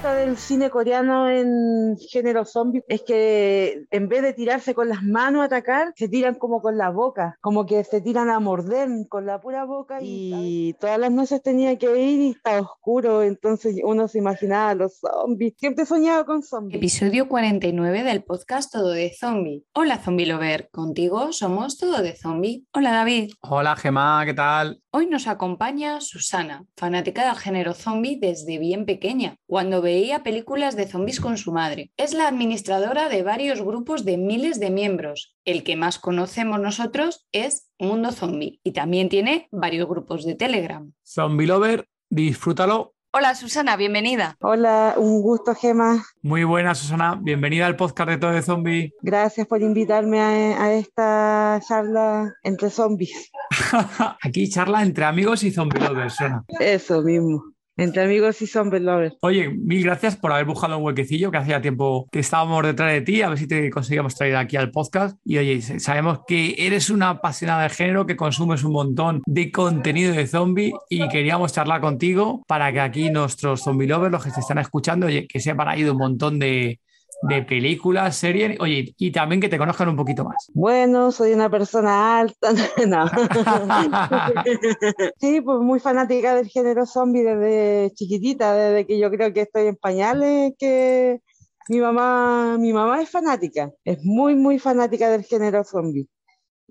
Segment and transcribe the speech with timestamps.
[0.00, 5.02] Gusta del cine coreano en género zombie es que en vez de tirarse con las
[5.02, 8.88] manos a atacar, se tiran como con la boca, como que se tiran a morder
[9.10, 13.76] con la pura boca y, todas las noches tenía que ir y estaba oscuro, entonces
[13.84, 15.52] uno se imaginaba los zombies.
[15.58, 16.78] Siempre soñaba con zombies.
[16.78, 19.66] Episodio 49 del podcast Todo de Zombie.
[19.74, 22.64] Hola Zombie Lover, contigo somos Todo de Zombie.
[22.72, 23.32] Hola David.
[23.42, 24.80] Hola Gemma, ¿qué tal?
[24.92, 30.88] Hoy nos acompaña Susana, fanática del género zombie desde bien pequeña, cuando veía películas de
[30.88, 31.92] zombies con su madre.
[31.96, 35.36] Es la administradora de varios grupos de miles de miembros.
[35.44, 40.92] El que más conocemos nosotros es Mundo Zombie y también tiene varios grupos de Telegram.
[41.06, 44.36] Zombie Lover, disfrútalo Hola Susana, bienvenida.
[44.40, 46.00] Hola, un gusto Gema.
[46.22, 48.94] Muy buena Susana, bienvenida al podcast de Todo de Zombie.
[49.02, 53.32] Gracias por invitarme a, esta charla entre zombies.
[54.22, 56.44] Aquí charla entre amigos y zombie lovers, suena.
[56.60, 57.42] Eso mismo.
[57.80, 59.16] Entre amigos y zombie lovers.
[59.22, 63.00] Oye, mil gracias por haber buscado un huequecillo que hacía tiempo que estábamos detrás de
[63.00, 65.18] ti, a ver si te conseguíamos traer aquí al podcast.
[65.24, 70.12] Y oye, sabemos que eres una apasionada de género, que consumes un montón de contenido
[70.12, 74.40] de zombie y queríamos charlar contigo para que aquí nuestros zombie lovers, los que se
[74.40, 76.80] están escuchando, que sepan ahí de un montón de,
[77.22, 80.50] de películas, series, oye, y también que te conozcan un poquito más.
[80.54, 82.52] Bueno, soy una persona alta,
[82.86, 83.06] no.
[85.20, 89.66] sí, pues muy fanática del género zombie desde chiquitita, desde que yo creo que estoy
[89.66, 91.20] en pañales, que
[91.68, 96.08] mi mamá, mi mamá es fanática, es muy, muy fanática del género zombie.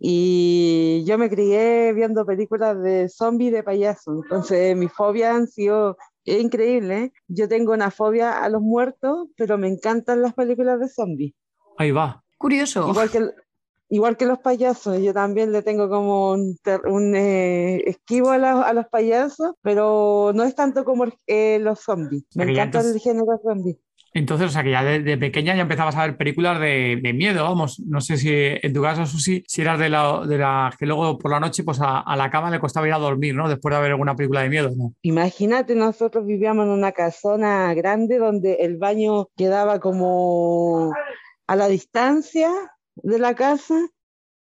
[0.02, 5.98] Y yo me crié viendo películas de zombies de payaso, entonces mi fobia han sido
[6.32, 7.04] es increíble.
[7.04, 7.14] ¿eh?
[7.28, 11.34] Yo tengo una fobia a los muertos, pero me encantan las películas de zombies.
[11.78, 12.24] Ahí va.
[12.38, 12.90] Curioso.
[12.90, 13.30] Igual que,
[13.90, 19.56] igual que los payasos, yo también le tengo como un, eh, esquivo a, los payasos,
[19.62, 22.24] pero no es tanto como eh, los zombies.
[22.36, 23.80] Me encanta el género zombie.
[24.14, 27.80] Entonces, o sea, que ya de, pequeña ya empezabas a ver películas de, miedo, vamos.
[27.80, 31.18] No sé si en tu caso, Susi, si eras de la, de la que luego
[31.18, 33.48] por la noche pues a, la cama le costaba ir a dormir, ¿no?
[33.48, 34.94] Después de ver alguna película de miedo, ¿no?
[35.02, 40.92] Imagínate, nosotros vivíamos en una casona grande donde el baño quedaba como
[41.48, 42.52] a la distancia
[42.96, 43.90] de la casa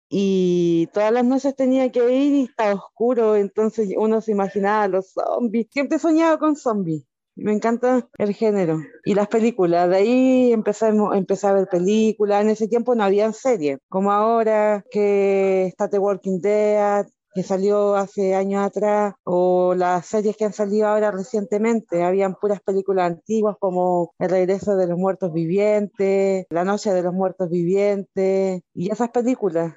[0.09, 5.13] y todas las noches tenía que ir y estaba oscuro, entonces uno se imaginaba los
[5.13, 5.67] zombies.
[5.71, 7.05] Siempre soñaba con zombies.
[7.37, 9.91] Me encanta el género y las películas.
[9.91, 12.43] De ahí empecé, empecé a ver películas.
[12.43, 17.95] En ese tiempo no había series, como ahora que está The Walking Dead, que salió
[17.97, 22.03] hace años atrás, o las series que han salido ahora recientemente.
[22.03, 27.13] Habían puras películas antiguas como El regreso de los muertos vivientes, La noche de los
[27.13, 29.75] muertos vivientes, y esas películas.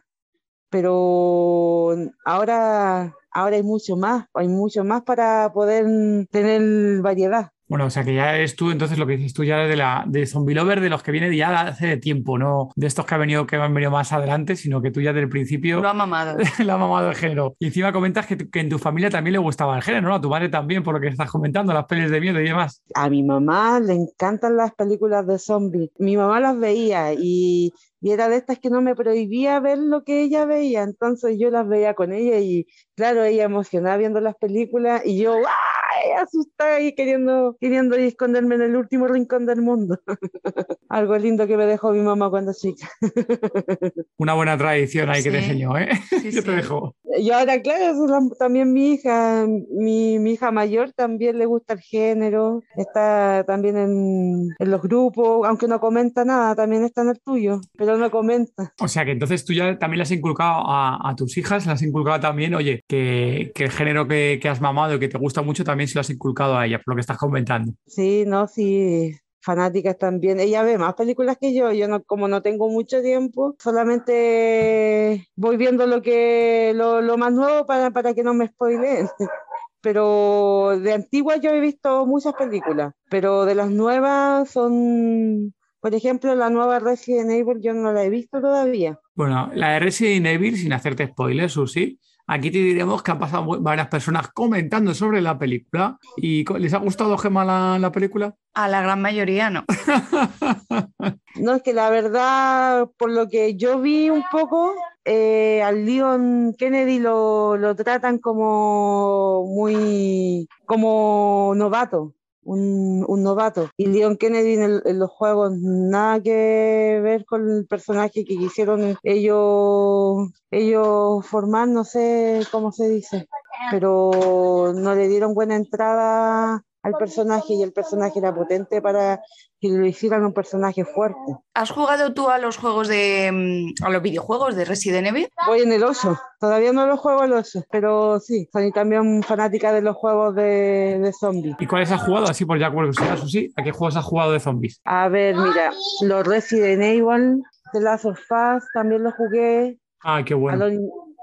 [0.70, 5.86] Pero ahora ahora hay mucho más, hay mucho más para poder
[6.32, 7.52] tener variedad.
[7.70, 10.04] Bueno, o sea que ya eres tú, entonces lo que dices tú ya de la
[10.08, 13.14] de Zombie Lover, de los que viene ya hace de tiempo, no de estos que
[13.14, 15.88] han venido que han venido más adelante, sino que tú ya desde el principio lo
[15.88, 16.40] ha mamado.
[16.66, 17.56] lo ha mamado el género.
[17.60, 20.16] Y encima comentas que, que, en tu familia también le gustaba el género, ¿no?
[20.16, 22.82] A tu madre también, por lo que estás comentando, las pelis de miedo y demás.
[22.96, 25.92] A mi mamá le encantan las películas de zombies.
[26.00, 30.04] Mi mamá las veía y y era de estas que no me prohibía ver lo
[30.04, 34.36] que ella veía, entonces yo las veía con ella y claro, ella emocionada viendo las
[34.36, 36.12] películas y yo ¡ay!
[36.22, 40.00] asustada y queriendo, queriendo esconderme en el último rincón del mundo.
[40.90, 42.90] Algo lindo que me dejó mi mamá cuando chica.
[44.18, 45.90] Una buena tradición ahí que te enseñó, ¿eh?
[46.10, 46.96] Sí, te dejó.
[47.18, 47.96] Y ahora, claro,
[48.38, 54.50] también mi hija, mi, mi, hija mayor también le gusta el género, está también en,
[54.58, 57.62] en los grupos, aunque no comenta nada, también está en el tuyo.
[57.78, 58.74] Pero no comenta.
[58.80, 61.82] O sea que entonces tú ya también le has inculcado a, tus hijas, le has
[61.82, 65.88] inculcado también, oye, que, el género que, has mamado y que te gusta mucho también
[65.88, 67.74] se lo has inculcado a ella, por lo que estás comentando.
[67.86, 70.40] Sí, no, sí, fanáticas también.
[70.40, 71.72] Ella ve más películas que yo.
[71.72, 77.66] Yo no, como no tengo mucho tiempo, solamente voy viendo lo que lo, más nuevo
[77.66, 79.08] para, para que no me spoileen.
[79.82, 86.36] pero de antiguas yo he visto muchas películas, pero de las nuevas son, por ejemplo,
[86.36, 89.00] la nueva Resident Evil yo no la he visto todavía.
[89.16, 92.00] Bueno, la de Resident Evil, sin hacerte spoilers, Susi,
[92.30, 95.98] aquí te diremos que han pasado varias personas comentando sobre la película.
[96.18, 98.36] ¿Y les ha gustado, Gemma, la, la película?
[98.54, 99.66] A la gran mayoría no.
[101.36, 104.74] no, es que la verdad, por lo que yo vi un poco,
[105.06, 112.14] eh, al Leon Kennedy lo, lo, tratan como muy, como novato.
[112.52, 113.70] Un, un novato.
[113.78, 118.98] Y Leon Kennedy en, en, los juegos nada que ver con el personaje que quisieron
[119.04, 123.28] ellos, ellos formar, no sé cómo se dice,
[123.70, 129.22] pero no le dieron buena entrada al personaje y el personaje era potente para
[129.60, 131.36] que lo hicieran un personaje fuerte.
[131.54, 135.28] ¿Has jugado tú a los juegos de mm, a los videojuegos de Resident Evil?
[135.46, 136.18] Voy en el 8.
[136.40, 141.00] Todavía no lo juego al 8, pero sí, soy también fanática de los juegos de,
[141.02, 141.56] de zombies.
[141.60, 142.28] ¿Y cuáles has jugado?
[142.28, 143.52] Así por ya curiosidad, sí.
[143.58, 144.80] ¿A qué juegos has jugado de zombies?
[144.86, 147.42] A ver, mira, los Resident Evil,
[147.74, 149.78] The Last of Us, también los jugué.
[150.02, 150.66] Ah, qué bueno.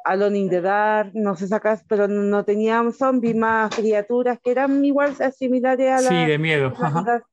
[0.06, 4.84] Alone in the Dark, no sé sacas, pero no tenían zombies más criaturas que eran
[4.84, 6.08] igual similares a la.
[6.08, 6.72] Sí, de miedo.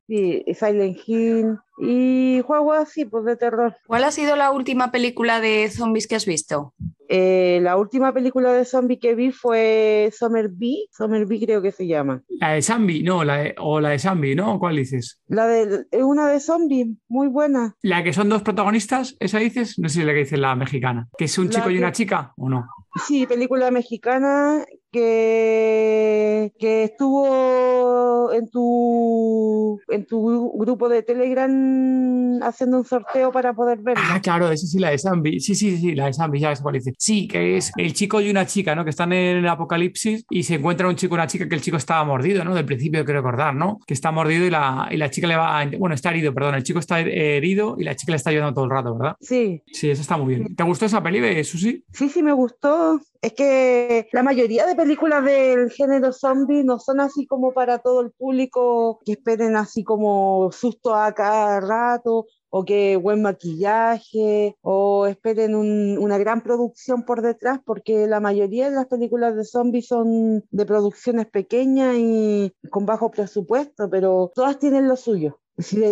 [0.08, 3.76] Sí, Silent Hill y juegos así, pues de terror.
[3.88, 6.74] ¿Cuál ha sido la última película de zombies que has visto?
[7.10, 11.72] Eh, la última película de zombie que vi fue Summer Bee, Summer Bee creo que
[11.72, 12.24] se llama.
[12.40, 14.58] La de Zombie, no, la de, o la de Zombie, ¿no?
[14.58, 15.22] ¿Cuál dices?
[15.28, 17.76] La de, es una de zombie, muy buena.
[17.82, 19.16] ¿La que son dos protagonistas?
[19.20, 19.78] ¿Esa dices?
[19.78, 21.08] No sé si es la que dice la mexicana.
[21.18, 22.66] ¿Que es un chico y una chica o no?
[23.06, 32.86] Sí, película mexicana que, que estuvo en tu, en tu grupo de Telegram haciendo un
[32.86, 34.04] sorteo para poder verla.
[34.12, 35.40] Ah, claro, esa sí, la de Zambi.
[35.40, 36.94] Sí, sí, sí, la de Zambi, ya cuál dice.
[36.98, 38.84] Sí, que es el chico y una chica, ¿no?
[38.84, 41.62] Que están en el apocalipsis y se encuentra un chico y una chica que el
[41.62, 42.54] chico estaba mordido, ¿no?
[42.54, 43.80] Del principio quiero recordar, ¿no?
[43.88, 45.66] Que está mordido y la, y la chica le va a...
[45.66, 46.54] Bueno, está herido, perdón.
[46.56, 49.16] El chico está herido y la chica le está ayudando todo el rato, ¿verdad?
[49.20, 49.64] Sí.
[49.66, 50.56] Sí, eso está muy bien.
[50.56, 51.84] ¿Te gustó esa peli, Susi?
[51.92, 53.02] Sí, sí, me gustó.
[53.24, 58.02] Es que la mayoría de películas del género zombie no son así como para todo
[58.02, 65.08] el público que esperen así como susto a cada rato o que buen maquillaje o
[65.08, 69.88] esperen un, una gran producción por detrás porque la mayoría de las películas de zombies
[69.88, 75.40] son de producciones pequeñas y con bajo presupuesto, pero todas tienen lo suyo.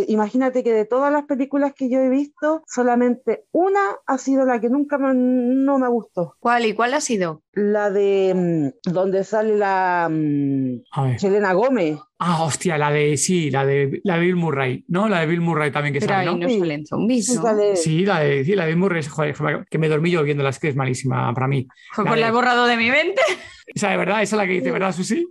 [0.08, 4.60] Imagínate que de todas las películas que yo he visto, solamente una ha sido la
[4.60, 6.36] que nunca me, no me gustó.
[6.40, 7.44] ¿Cuál y cuál ha sido?
[7.54, 10.10] La de mm, donde sale la
[11.18, 12.00] Selena Gómez.
[12.18, 15.10] Ah, hostia, la de sí, la de la de Bill Murray, ¿no?
[15.10, 16.48] La de Bill Murray también que Pero sale, ahí ¿no?
[16.48, 17.42] no salen zombies, ¿no?
[17.76, 19.36] Sí, la de, sí, la de Bill Murray, joder,
[19.70, 21.68] que me dormí yo viéndola, es que es malísima para mí.
[21.96, 23.22] Pues La la he borrado de mi mente.
[23.68, 24.72] Esa de verdad, esa es la que dice.
[24.72, 25.28] ¿verdad, Susi?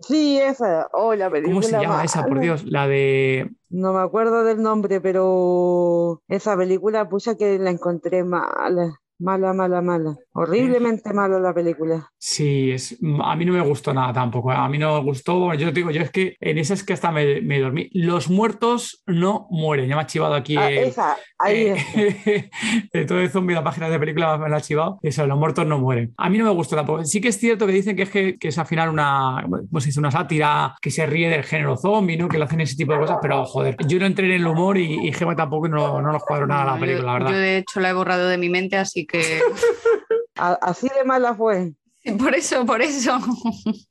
[0.00, 0.88] Sí, esa.
[0.92, 2.40] Oh, la película ¿Cómo se llama esa, por.
[2.40, 2.64] Dios?
[2.64, 3.50] La de
[3.80, 9.02] No me acuerdo del nombre, pero esa película, pucha, que la encontré mala.
[9.20, 10.16] Mala, mala, mala.
[10.32, 12.08] Horriblemente mala la película.
[12.18, 14.50] Sí, es, a mí no me gustó nada tampoco.
[14.52, 14.56] ¿eh?
[14.58, 15.54] A mí no me gustó.
[15.54, 17.88] Yo te digo, yo es que en esa es que hasta me, me dormí.
[17.92, 19.88] Los muertos no mueren.
[19.88, 22.50] Ya me ha chivado aquí Ah, el- esa, ahí eh,
[22.92, 24.98] de todo el zombie, la página de película me la ha chivado.
[25.00, 26.12] Eso, los muertos no mueren.
[26.16, 27.04] A mí no me gustó tampoco.
[27.04, 29.80] Sí que es cierto que dicen que es, que, que es al final una, ¿cómo
[29.80, 30.00] se dice?
[30.00, 32.28] una sátira que se ríe del género zombie, ¿no?
[32.28, 34.76] Que le hacen ese tipo de cosas, pero joder, yo no entré en el humor
[34.76, 37.30] y, y Gemma tampoco no, no nos cuadro nada la película, la yo, verdad.
[37.30, 39.40] yo, de hecho la he borrado de mi mente, así que
[40.36, 41.72] A- Así de mala fue.
[42.18, 43.18] por eso, por eso.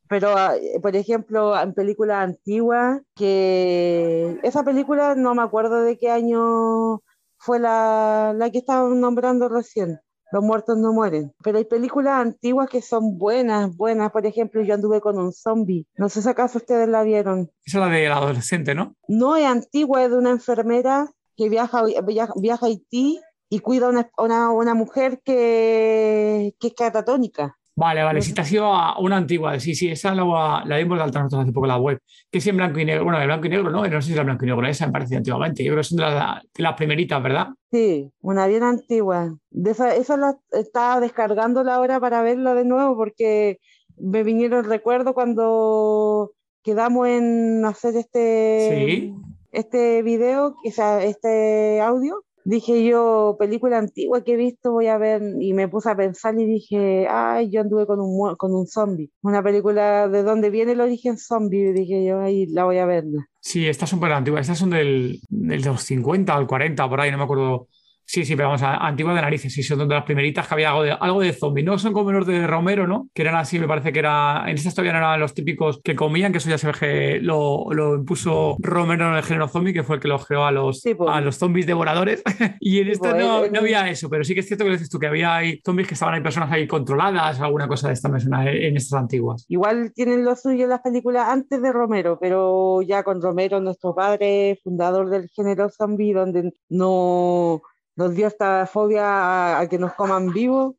[0.09, 6.09] Pero, ah, por ejemplo, en películas antiguas, que esa película no me acuerdo de qué
[6.11, 7.01] año
[7.37, 9.99] fue la, la que estaban nombrando recién.
[10.31, 11.31] Los muertos no mueren.
[11.43, 14.11] Pero hay películas antiguas que son buenas, buenas.
[14.11, 15.85] Por ejemplo, yo anduve con un zombie.
[15.95, 17.51] No sé si acaso ustedes la vieron.
[17.65, 18.95] Esa es la del adolescente, ¿no?
[19.07, 23.19] No es antigua, es de una enfermera que viaja, viaja, viaja a Haití
[23.53, 27.55] y cuida a una, una, una mujer que, que es catatónica.
[27.75, 30.97] Vale, vale, si te has ido a una antigua, sí, sí, esa la, la dimos
[30.97, 31.99] de alta nosotros hace poco en la web,
[32.31, 34.13] que es en blanco y negro, bueno, de blanco y negro, no, no sé si
[34.13, 36.63] era blanco y negro, esa me parecía antiguamente, yo creo que son de las, de
[36.63, 37.47] las primeritas, ¿verdad?
[37.71, 39.35] Sí, una bien antigua.
[39.51, 43.59] De esa, esa la estaba descargándola ahora para verla de nuevo porque
[43.97, 46.31] me vinieron el recuerdo cuando
[46.63, 49.13] quedamos en hacer este, Sí.
[49.51, 52.23] este video, o sea, este audio.
[52.45, 56.37] Dije yo, película antigua que he visto, voy a ver, y me puse a pensar
[56.39, 59.11] y dije, ay, yo anduve con un, con un zombie.
[59.21, 63.05] Una película de dónde viene el origen zombie, dije yo, ahí la voy a ver.
[63.39, 67.01] Sí, estas son súper antiguas, estas son del, del de los 50 al 40, por
[67.01, 67.67] ahí, no me acuerdo
[68.05, 70.69] Sí, sí, pero vamos, a, antiguas de narices, sí, son de las primeritas que había
[70.69, 71.63] algo de, algo de zombie.
[71.63, 73.07] No son como los de Romero, ¿no?
[73.13, 74.43] Que eran así, me parece que era.
[74.47, 77.19] En estas todavía no eran los típicos que comían, que eso ya se ve que
[77.21, 80.51] lo, lo impuso Romero en el género zombie, que fue el que lo creó a
[80.51, 81.09] los, Sí, pues.
[81.11, 82.21] a los zombies devoradores.
[82.59, 84.69] y en esta pues, no, él- no había eso, pero sí que es cierto que
[84.71, 87.87] lo dices tú, que había ahí zombies que estaban ahí personas ahí controladas, alguna cosa
[87.87, 89.45] de esta suena eh, en estas antiguas.
[89.47, 94.59] Igual tienen lo suyo las películas antes de Romero, pero ya con Romero, nuestro padre,
[94.63, 97.61] fundador del género zombie, donde no
[97.95, 100.75] nos dio esta fobia a, a que nos coman vivos.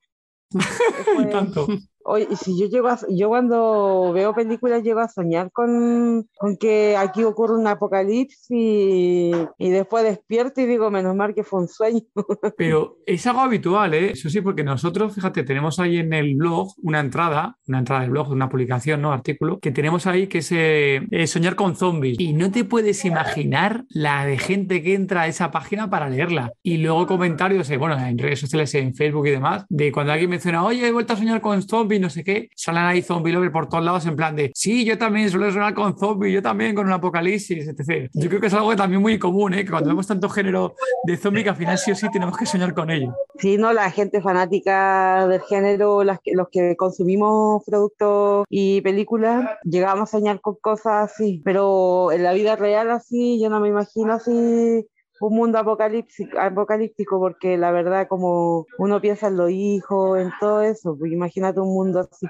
[1.19, 1.67] Y tanto.
[2.07, 6.97] Oye, si yo llego a- yo cuando veo películas llego a soñar con, con que
[6.97, 11.69] aquí ocurre un apocalipsis y, y después despierto y digo, menos mal que fue un
[11.69, 12.01] sueño.
[12.57, 14.11] Pero es algo habitual, ¿eh?
[14.13, 18.11] Eso sí, porque nosotros, fíjate, tenemos ahí en el blog una entrada, una entrada del
[18.11, 19.13] blog, una publicación, ¿no?
[19.13, 22.21] Artículo, que tenemos ahí que es eh, soñar con zombies.
[22.21, 26.53] Y no te puedes imaginar la de gente que entra a esa página para leerla.
[26.63, 30.31] Y luego comentarios, eh, bueno, en redes sociales, en Facebook y demás, de cuando alguien
[30.31, 33.53] menciona, oye, he vuelto a soñar con zombies, no sé qué, salen ahí zombie lover
[33.53, 36.75] por todos lados en plan de, sí, yo también suelo soñar con zombies, yo también
[36.75, 38.11] con un apocalipsis, etc.
[38.13, 39.65] Yo creo que es algo también muy común, ¿eh?
[39.65, 40.75] Que cuando vemos tanto género
[41.05, 43.15] de zombie que al final sí o sí tenemos que soñar con ello.
[43.39, 50.19] Sí, no, la gente fanática del género, los que consumimos productos y películas, llegamos a
[50.19, 54.87] soñar con cosas así, pero en la vida real así, yo no me imagino así
[55.29, 60.63] un mundo apocalíptico, apocalíptico porque la verdad como uno piensa en los hijos, en todo
[60.63, 62.27] eso, pues imagínate un mundo así.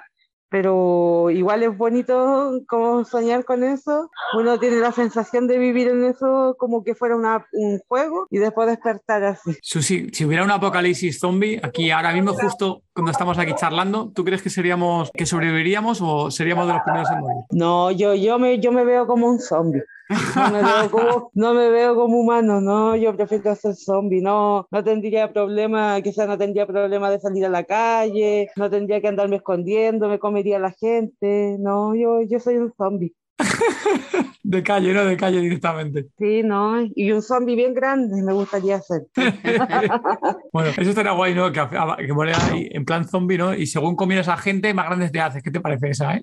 [0.50, 4.08] Pero igual es bonito como soñar con eso.
[4.38, 8.38] Uno tiene la sensación de vivir en eso como que fuera una- un juego y
[8.38, 9.50] después despertar así.
[9.62, 14.24] Susi, si hubiera un apocalipsis zombie, aquí ahora mismo, justo cuando estamos aquí charlando, ¿tú
[14.24, 17.36] crees que seríamos, que sobreviviríamos o seríamos de los primeros en morir?
[17.50, 19.82] No, yo, yo, me, yo me veo como un zombie.
[20.08, 24.66] No me veo como, no me veo como humano, no, yo prefiero ser zombie, no,
[24.70, 29.08] no tendría problema, quizás no tendría problema de salir a la calle, no tendría que
[29.08, 33.14] andarme escondiendo, me comería la gente, no, yo, yo soy un zombie.
[34.44, 35.06] De calle, ¿no?
[35.06, 36.08] De calle directamente.
[36.18, 39.06] Sí, no, y un zombie bien grande me gustaría ser.
[40.52, 41.50] Bueno, eso estaría guay, ¿no?
[41.50, 43.54] Que, que ahí en plan zombie, ¿no?
[43.54, 45.42] Y según comieras a gente, más grandes te haces.
[45.42, 46.22] ¿Qué te parece esa, eh?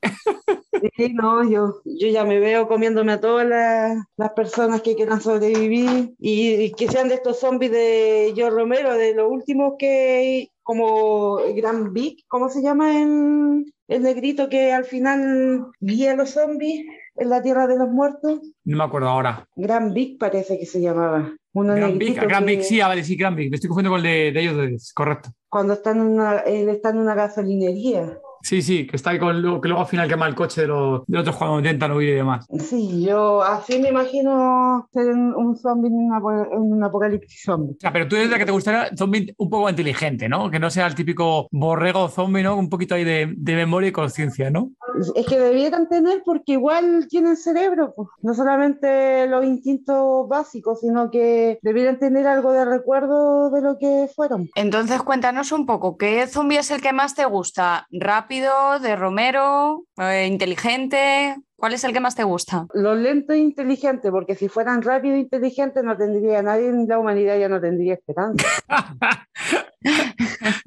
[0.95, 5.21] Sí, no, yo, yo ya me veo comiéndome a todas las, las personas que quieran
[5.21, 10.49] sobrevivir y, y que sean de estos zombies de Joe Romero, de los últimos que,
[10.63, 16.31] como Gran Big, ¿cómo se llama el, el negrito que al final guía a los
[16.31, 16.85] zombies
[17.15, 18.39] en la Tierra de los Muertos?
[18.63, 19.47] No me acuerdo ahora.
[19.55, 21.33] Gran Big parece que se llamaba.
[21.53, 23.49] Uno Gran Big, negrito Gran que Big, sí, ah, vale, sí, Gran Big.
[23.49, 25.29] Me estoy confundiendo con el de, de ellos, correcto.
[25.49, 28.17] Cuando está en una, él está en una gasolinería.
[28.43, 31.05] Sí, sí, que está ahí con que luego al final quema el coche de los,
[31.05, 32.45] de los otros cuando intentan huir y demás.
[32.59, 37.73] Sí, yo así me imagino ser un, zombie en, una apo- en un apocalipsis zombie.
[37.75, 40.49] O sea, pero tú eres la que te gustaría zombie un poco inteligente, ¿no?
[40.49, 42.55] Que no sea el típico borrego zombie, ¿no?
[42.57, 44.71] Un poquito ahí de, de memoria y conciencia, ¿no?
[45.15, 48.09] Es que debieran tener porque igual tienen cerebro, pues.
[48.21, 54.07] no solamente los instintos básicos, sino que debieran tener algo de recuerdo de lo que
[54.15, 54.49] fueron.
[54.55, 57.87] Entonces cuéntanos un poco, ¿qué zombie es el que más te gusta?
[57.91, 61.35] ¿Rápido, de Romero, eh, inteligente?
[61.57, 62.65] ¿Cuál es el que más te gusta?
[62.73, 66.97] Los lentos e inteligentes, porque si fueran rápidos e inteligentes no tendría nadie en la
[66.97, 68.47] humanidad, ya no tendría esperanza.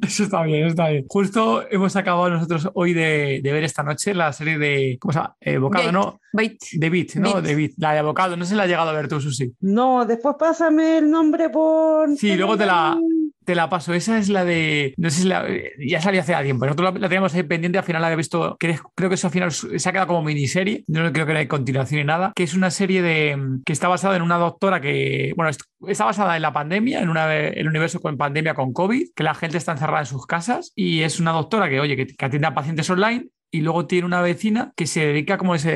[0.03, 1.05] Eso está bien, está bien.
[1.09, 5.19] Justo hemos acabado nosotros hoy de, de ver esta noche la serie de, ¿cómo se
[5.21, 5.37] llama?
[5.41, 5.93] Eh, Bocado, Bait.
[5.95, 6.21] ¿no?
[6.33, 6.63] Bait.
[6.75, 7.33] De Beat, ¿no?
[7.35, 7.45] Beat.
[7.45, 8.37] De Beat, la de Bocado.
[8.37, 9.53] No si la has llegado a ver tú, Susi.
[9.61, 12.15] No, después pásame el nombre por...
[12.17, 12.99] Sí, luego te la-
[13.45, 13.93] Te la paso.
[13.95, 14.95] Esa es la de.
[14.97, 15.47] No sé si la.
[15.79, 16.65] Ya salió hace tiempo.
[16.65, 17.79] Nosotros la, la teníamos ahí pendiente.
[17.79, 18.57] Al final la había visto.
[18.59, 20.83] Creo, creo que eso al final se ha quedado como miniserie.
[20.87, 22.33] No creo que no hay continuación ni nada.
[22.35, 23.39] Que es una serie de.
[23.67, 25.33] Que está basada en una doctora que.
[25.37, 29.09] Bueno, es- está basada en la pandemia, en una, el universo con pandemia con COVID.
[29.15, 30.73] Que la gente está encerrada en sus casas.
[30.75, 33.27] Y es una doctora que, oye, que, que atiende a pacientes online.
[33.55, 35.71] Y luego tiene una vecina que se dedica como ese.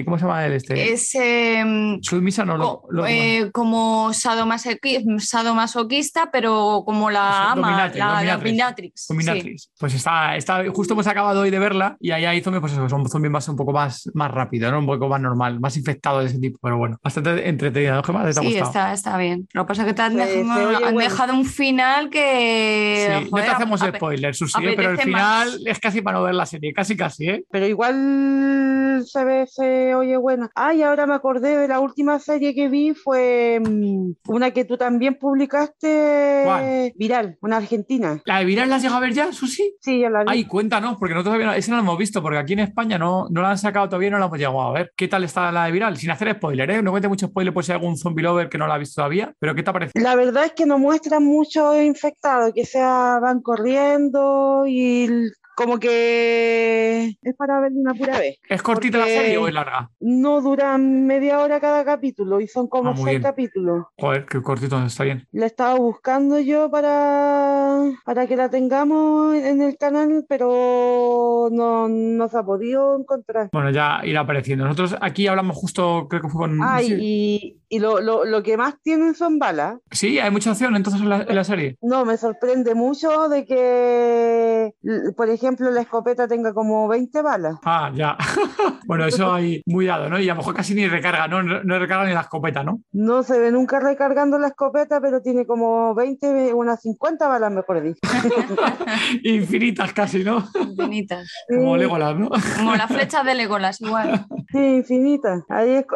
[0.00, 0.92] eh, ¿Cómo se llama él este?
[0.92, 1.62] Es eh,
[2.02, 2.82] Sumisa, no lo.
[2.90, 8.42] lo- eh, como sadomasoqui- sadomasoquista, pero como la Eso, ama, dominatrix, la dominatrix.
[8.42, 9.06] dominatrix.
[9.08, 9.70] Dominatrix.
[9.78, 12.88] Pues está, está, justo hemos acabado hoy de verla y ahí hay zombies, pues eso,
[12.88, 14.80] son zombies más un poco más, más rápido, ¿no?
[14.80, 18.24] Un poco más normal, más infectados de ese tipo, pero bueno, bastante entretenida, ¿no, Gemma?
[18.24, 19.46] ¿Te ha Sí, está, está bien.
[19.52, 20.98] Lo que pasa es que te han, Se- dejado, han bueno.
[20.98, 23.20] dejado un final que.
[23.22, 24.72] Sí, no te hacemos spoilers, Susi, ¿eh?
[24.74, 25.60] pero el final más.
[25.66, 27.11] es casi para no ver la serie, casi casi.
[27.12, 27.44] Casi, ¿eh?
[27.50, 30.50] Pero igual se ve, se oye buena.
[30.54, 34.76] Ay, ahora me acordé de la última serie que vi, fue mm, una que tú
[34.76, 36.92] también publicaste, ¿Cuál?
[36.96, 38.20] Viral, una argentina.
[38.24, 39.76] ¿La de Viral la has llegado a ver ya, Susi?
[39.80, 40.26] Sí, ya la vi.
[40.28, 42.98] Ay, cuéntanos, porque nosotros todavía no, esa no la hemos visto, porque aquí en España
[42.98, 44.92] no, no la han sacado todavía, no la hemos llegado a ver.
[44.96, 45.96] ¿Qué tal está la de Viral?
[45.96, 46.82] Sin hacer spoiler, ¿eh?
[46.82, 49.00] No cuente mucho spoiler por si hay algún zombie lover que no la ha visto
[49.00, 50.04] todavía, pero ¿qué te ha parecido?
[50.04, 55.08] La verdad es que no muestran muchos infectados, que sea van corriendo y
[55.54, 58.38] como que es para ver una pura vez.
[58.48, 59.90] ¿Es cortita la serie o es larga?
[60.00, 63.22] No duran media hora cada capítulo y son como Ah, seis bien.
[63.22, 63.84] capítulos.
[63.98, 65.26] Joder, qué cortito, está bien.
[65.32, 72.28] La estaba buscando yo para, para que la tengamos en el canal, pero no, no
[72.28, 73.48] se ha podido encontrar.
[73.52, 74.64] Bueno, ya irá apareciendo.
[74.64, 76.58] Nosotros aquí hablamos justo, creo que fue con...
[76.62, 76.96] Ay, sí.
[77.00, 79.78] y, y lo, lo, lo que más tienen son balas.
[79.90, 81.78] Sí, hay mucha acción entonces en la, en la serie.
[81.80, 84.74] No, me sorprende mucho de que,
[85.16, 87.56] por ejemplo, la escopeta tenga como 20 balas.
[87.64, 88.18] Ah, ya.
[88.86, 90.20] bueno, eso hay muy dado, ¿no?
[90.20, 91.42] Y a lo mejor casi ni recarga, ¿no?
[91.42, 92.80] No no recarga ni la escopeta, ¿no?
[92.92, 97.82] No se ve nunca recargando la escopeta, pero tiene como 20, unas 50 balas, mejor
[97.82, 98.00] dicho.
[99.22, 100.44] Infinitas casi, ¿no?
[100.60, 101.32] Infinitas.
[101.48, 102.28] Como Sí, Legolas, ¿no?
[102.58, 104.26] Como las flechas de Legolas, igual.
[104.50, 105.42] Sí, infinita.
[105.48, 105.86] Ahí es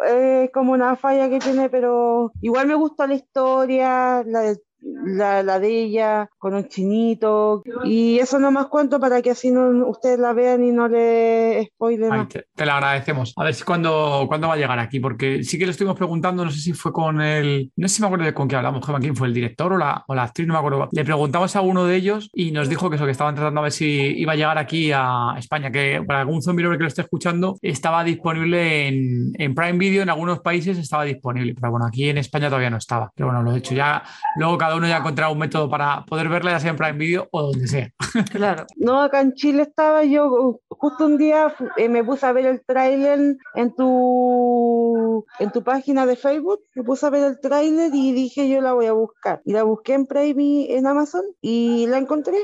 [0.51, 5.59] como una falla que tiene, pero igual me gusta la historia, la de, la, la
[5.59, 7.63] de ella con un chinito.
[7.83, 11.69] Y eso no más cuento para que así no, ustedes la vean y no le
[11.73, 13.33] spoilen Ay, te, te lo agradecemos.
[13.35, 16.43] A ver si cuándo, cuándo va a llegar aquí, porque sí que le estuvimos preguntando,
[16.45, 17.71] no sé si fue con el.
[17.75, 20.03] No sé si me acuerdo de con quién hablamos, quién fue el director o la,
[20.07, 20.89] o la actriz, no me acuerdo.
[20.91, 23.63] Le preguntamos a uno de ellos y nos dijo que eso, que estaban tratando a
[23.63, 27.01] ver si iba a llegar aquí a España, que para algún zombie que lo esté
[27.01, 32.09] escuchando, estaba disponible en, en Prime Video, en algunos países estaba disponible, pero bueno, aquí
[32.09, 33.11] en España todavía no estaba.
[33.15, 34.03] Pero bueno, lo he hecho ya.
[34.35, 36.97] Luego cada uno ya ha encontrado un método para poder verla, ya sea en Prime
[36.97, 37.89] Video o donde sea.
[38.31, 38.65] Claro.
[38.75, 42.63] No, acá en Chile estaba yo, justo un día eh, me puse a ver el
[42.65, 48.13] tráiler en tu, en tu página de Facebook, me puse a ver el tráiler y
[48.13, 49.41] dije yo la voy a buscar.
[49.45, 52.37] Y la busqué en Prime y en Amazon y la encontré.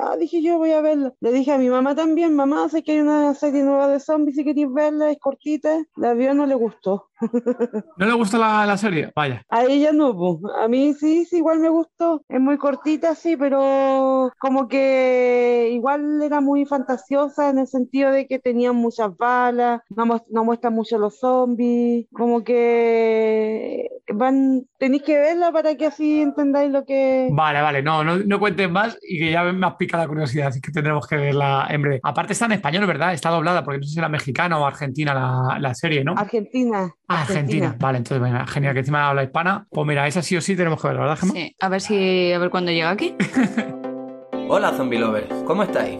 [0.00, 1.12] Ah, dije yo voy a verla.
[1.20, 4.36] Le dije a mi mamá también, mamá, sé que hay una serie nueva de zombies
[4.36, 5.82] si queréis verla, es cortita.
[5.96, 7.08] La vio, no le gustó.
[7.96, 9.12] ¿No le gusta la, la serie?
[9.14, 9.42] Vaya.
[9.48, 10.40] A ella no, po.
[10.60, 12.22] a mí sí, sí, igual me gustó.
[12.28, 18.26] Es muy cortita, sí, pero como que igual era muy fantasiosa en el sentido de
[18.26, 25.18] que tenían muchas balas, no, no muestran mucho los zombies, como que van, tenéis que
[25.18, 27.28] verla para que así entendáis lo que...
[27.32, 30.48] Vale, vale, no, no, no cuentes más y que ya me has picado la curiosidad,
[30.48, 32.00] así que tendremos que verla en breve.
[32.02, 33.12] Aparte está en español, ¿verdad?
[33.12, 36.14] Está doblada, porque no sé si era mexicana o argentina la, la serie, ¿no?
[36.16, 36.92] Argentina.
[37.08, 37.76] Ah, Argentina.
[37.78, 39.66] Vale, entonces, venga, genial, que encima habla hispana.
[39.70, 41.32] Pues mira, esa sí o sí tenemos que verla, ¿verdad, Gemma?
[41.34, 41.56] Sí.
[41.60, 42.32] A ver si.
[42.32, 43.14] A ver cuándo llega aquí.
[44.48, 45.98] Hola zombie lovers, ¿cómo estáis?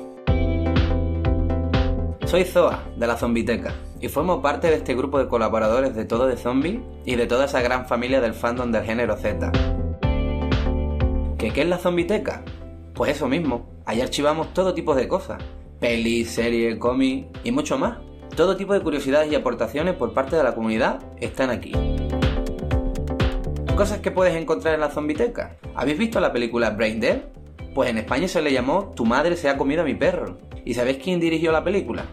[2.27, 6.27] Soy Zoa, de la Zombiteca, y formo parte de este grupo de colaboradores de Todo
[6.27, 9.51] de Zombie y de toda esa gran familia del fandom del género Z.
[11.39, 12.43] ¿Qué, qué es la Zombiteca?
[12.95, 15.43] Pues eso mismo, ahí archivamos todo tipo de cosas,
[15.81, 17.99] pelis, series, cómics y mucho más.
[18.37, 21.73] Todo tipo de curiosidades y aportaciones por parte de la comunidad están aquí.
[23.77, 25.57] Cosas que puedes encontrar en la Zombiteca.
[25.77, 27.23] ¿Habéis visto la película Brain Dead?
[27.77, 30.39] Pues en España se le llamó Tu madre se ha comido a mi perro.
[30.65, 32.07] ¿Y sabéis quién dirigió la película?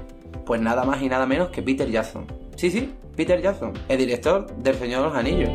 [0.45, 2.27] Pues nada más y nada menos que Peter Jackson.
[2.55, 5.49] Sí, sí, Peter Jackson, el director del Señor de los Anillos.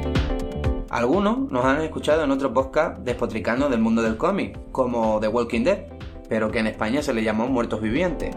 [0.91, 5.63] Algunos nos han escuchado en otro podcast despotricando del mundo del cómic, como The Walking
[5.63, 5.79] Dead,
[6.29, 8.35] pero que en España se le llamó Muertos Vivientes.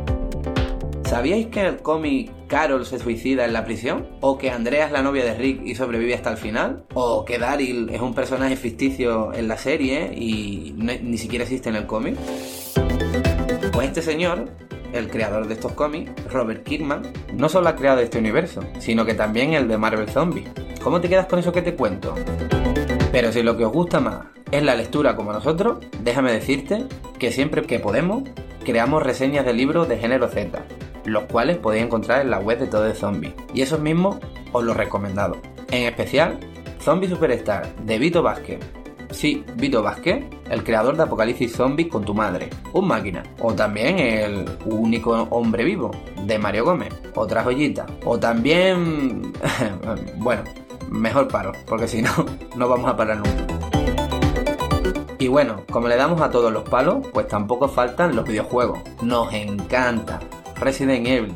[1.10, 4.08] ¿Sabíais que en el cómic Carol se suicida en la prisión?
[4.22, 6.84] ¿O que Andrea es la novia de Rick y sobrevive hasta el final?
[6.93, 11.78] ¿O que Daryl es un personaje ficticio en la serie y ni siquiera existe en
[11.78, 12.15] el cómic?
[13.74, 14.50] Pues este señor,
[14.93, 17.02] el creador de estos cómics, Robert Kirkman,
[17.34, 20.45] no solo ha creado este universo, sino que también el de Marvel Zombie.
[20.84, 22.13] ¿Cómo te quedas con eso que te cuento?
[23.12, 26.86] Pero si lo que os gusta más es la lectura como nosotros, déjame decirte
[27.17, 28.30] que siempre que podemos,
[28.63, 30.63] creamos reseñas de libros de género Z,
[31.12, 33.36] los cuales podéis encontrar en la web de Todo de Zombie.
[33.54, 34.17] Y esos mismos
[34.52, 35.38] os los recomendado.
[35.72, 36.39] En especial,
[36.82, 38.60] Zombie Superstar de Vito Vázquez.
[39.12, 43.24] Sí, Vito Vázquez, el creador de Apocalipsis Zombie con tu madre, un máquina.
[43.39, 45.91] O también el único hombre vivo,
[46.26, 47.86] de Mario Gómez, otra joyita.
[48.06, 49.34] O también...
[50.17, 50.43] bueno,
[50.89, 52.12] mejor paro, porque si no,
[52.56, 53.60] no vamos a parar nunca.
[55.17, 58.80] Y bueno, como le damos a todos los palos, pues tampoco faltan los videojuegos.
[59.02, 60.22] Nos encanta.
[60.60, 61.34] Resident Evil,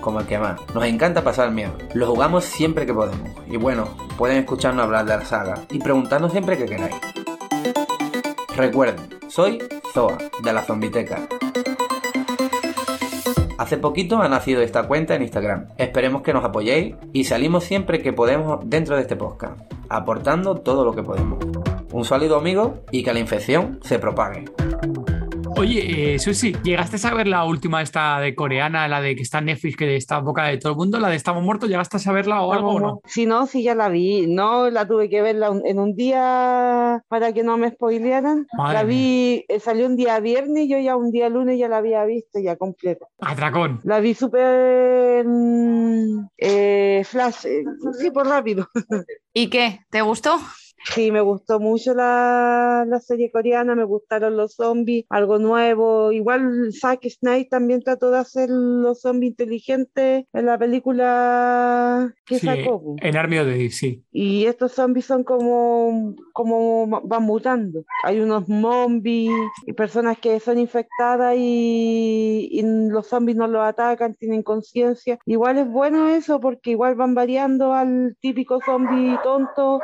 [0.00, 0.60] como el que más.
[0.74, 1.72] Nos encanta pasar miedo.
[1.94, 3.30] Lo jugamos siempre que podemos.
[3.48, 6.96] Y bueno, pueden escucharnos hablar de la saga y preguntarnos siempre que queráis.
[8.56, 8.96] Recuerden,
[9.28, 9.58] soy
[9.92, 11.26] Zoa, de la Zombiteca.
[13.58, 15.68] Hace poquito ha nacido esta cuenta en Instagram.
[15.78, 19.58] Esperemos que nos apoyéis y salimos siempre que podemos dentro de este podcast,
[19.88, 21.38] aportando todo lo que podemos.
[21.92, 24.44] Un saludo amigo y que la infección se propague.
[25.58, 29.38] Oye, eh, Susi, ¿llegaste a ver la última esta de coreana, la de que está
[29.38, 31.70] en Netflix, que está en boca de todo el mundo, la de Estamos Muertos?
[31.70, 33.00] ¿Llegaste a saberla o algo o no?
[33.06, 34.26] Si no, sí ya la vi.
[34.26, 38.46] No, la tuve que verla en un día para que no me spoilearan.
[38.52, 41.68] Madre la vi, eh, salió un día viernes y yo ya un día lunes ya
[41.68, 43.06] la había visto ya completa.
[43.20, 43.80] Atracón.
[43.84, 47.64] La vi súper mm, eh, flash, eh,
[47.98, 48.68] sí, por rápido.
[49.32, 49.80] ¿Y qué?
[49.88, 50.38] ¿Te gustó?
[50.94, 56.12] Sí, me gustó mucho la, la serie coreana, me gustaron los zombies, algo nuevo.
[56.12, 62.46] Igual Zack Snyder también trató de hacer los zombies inteligentes en la película que Sí,
[62.46, 62.96] sacó.
[63.00, 64.04] en Army of sí.
[64.12, 67.84] Y estos zombies son como, como van mutando.
[68.04, 69.32] Hay unos zombies
[69.66, 75.18] y personas que son infectadas y, y los zombies no los atacan, tienen conciencia.
[75.26, 79.80] Igual es bueno eso porque igual van variando al típico zombie tonto